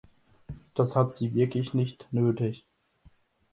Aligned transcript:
Das 0.73 0.95
hat 0.95 1.13
sie 1.13 1.35
wirklich 1.35 1.75
nicht 1.75 2.07
nötig. 2.11 2.65